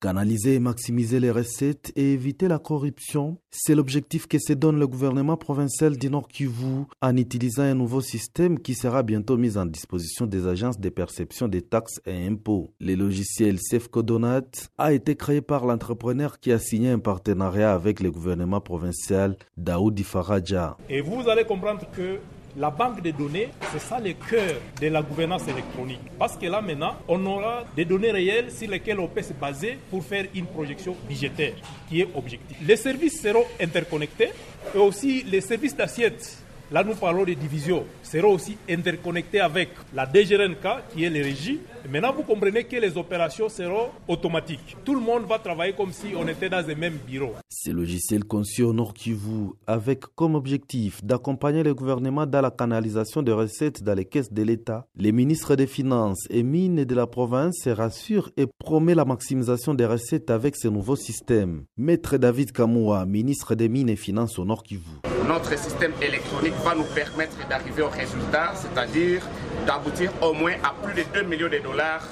[0.00, 4.86] Canaliser et maximiser les recettes et éviter la corruption, c'est l'objectif que se donne le
[4.86, 9.66] gouvernement provincial du Nord Kivu en utilisant un nouveau système qui sera bientôt mis en
[9.66, 12.72] disposition des agences de perception des taxes et impôts.
[12.78, 13.58] Le logiciel
[13.96, 14.42] Donat
[14.78, 20.04] a été créé par l'entrepreneur qui a signé un partenariat avec le gouvernement provincial Daoudi
[20.04, 20.76] Faraja.
[20.88, 22.20] Et vous allez comprendre que
[22.58, 26.00] la banque de données, c'est ça le cœur de la gouvernance électronique.
[26.18, 29.78] Parce que là maintenant, on aura des données réelles sur lesquelles on peut se baser
[29.90, 31.54] pour faire une projection budgétaire
[31.88, 32.56] qui est objective.
[32.66, 34.30] Les services seront interconnectés
[34.74, 36.36] et aussi les services d'assiette
[36.70, 41.60] Là, nous parlons de divisions, seront aussi interconnectés avec la DGRNK, qui est les régies.
[41.90, 44.76] maintenant, vous comprenez que les opérations seront automatiques.
[44.84, 47.32] Tout le monde va travailler comme si on était dans le même bureau.
[47.48, 53.22] Ces logiciels conçus au Nord Kivu, avec comme objectif d'accompagner le gouvernement dans la canalisation
[53.22, 57.06] de recettes dans les caisses de l'État, les ministres des Finances et Mines de la
[57.06, 61.64] province se rassurent et promet la maximisation des recettes avec ce nouveau système.
[61.78, 66.74] Maître David Kamoua, ministre des Mines et Finances au Nord Kivu notre système électronique va
[66.74, 69.22] nous permettre d'arriver au résultat, c'est-à-dire
[69.66, 72.06] d'aboutir au moins à plus de 2 millions de dollars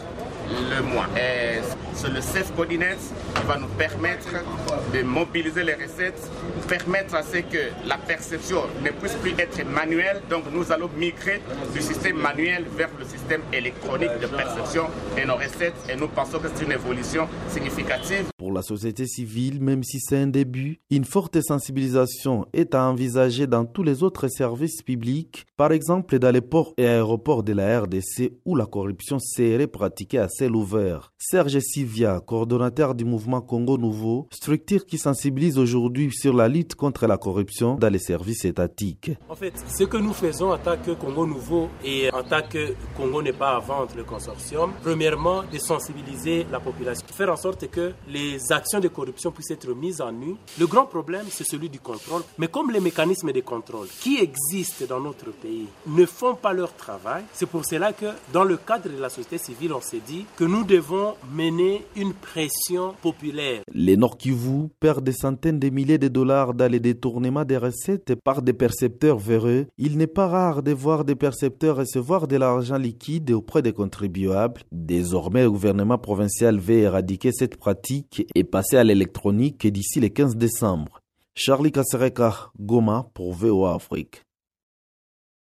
[0.50, 1.06] le mois.
[1.94, 2.98] C'est le CEF Codinets
[3.34, 4.28] qui va nous permettre
[4.92, 6.30] de mobiliser les recettes,
[6.68, 10.20] permettre à ce que la perception ne puisse plus être manuelle.
[10.28, 11.40] Donc nous allons migrer
[11.74, 14.84] du système manuel vers le système électronique de perception
[15.16, 18.26] de nos recettes et nous pensons que c'est une évolution significative.
[18.36, 23.46] Pour la société civile, même si c'est un début, une forte sensibilisation est à envisager
[23.46, 27.80] dans tous les autres services publics, par exemple dans les ports et aéroports de la
[27.80, 31.12] RDC où la corruption serait pratiquée à ciel ouvert.
[31.18, 37.06] Serge Sivia, coordonnateur du mouvement Congo Nouveau, structure qui sensibilise aujourd'hui sur la lutte contre
[37.06, 39.12] la corruption dans les services étatiques.
[39.30, 42.74] En fait, ce que nous faisons en tant que Congo Nouveau et en tant que
[42.96, 47.70] Congo n'est pas à vendre le consortium, premièrement, de sensibiliser la population, faire en sorte
[47.70, 50.36] que les actions de corruption puissent être mises en nu.
[50.60, 52.22] Le grand problème, c'est celui du contrôle.
[52.36, 56.74] Mais comme les mécanismes de contrôle qui existent dans notre pays ne font pas leur
[56.76, 60.25] travail, c'est pour cela que dans le cadre de la société civile, on s'est dit
[60.36, 63.62] que nous devons mener une pression populaire.
[63.72, 68.14] Les Nord Kivu perdent des centaines de milliers de dollars dans les détournements des recettes
[68.24, 69.66] par des percepteurs véreux.
[69.78, 74.62] Il n'est pas rare de voir des percepteurs recevoir de l'argent liquide auprès des contribuables.
[74.72, 80.36] Désormais, le gouvernement provincial veut éradiquer cette pratique et passer à l'électronique d'ici le 15
[80.36, 81.00] décembre.
[81.34, 84.25] Charlie Kasereka, Goma pour VOA Afrique.